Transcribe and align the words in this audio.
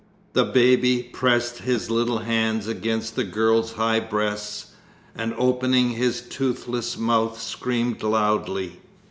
The 0.33 0.45
baby 0.45 1.07
pressed 1.13 1.59
his 1.59 1.91
little 1.91 2.17
hands 2.17 2.67
against 2.67 3.15
the 3.15 3.23
girl's 3.23 3.73
high 3.73 3.99
breasts, 3.99 4.71
and 5.15 5.35
opening 5.37 5.89
his 5.91 6.21
toothless 6.21 6.97
mouth 6.97 7.39
screamed 7.39 8.01
loudly. 8.01 8.79